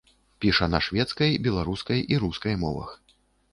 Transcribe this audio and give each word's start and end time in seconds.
Піша 0.45 0.67
на 0.75 0.79
шведскай, 0.85 1.37
беларускай 1.45 1.99
і 2.15 2.21
рускай 2.27 2.59
мовах. 2.65 2.99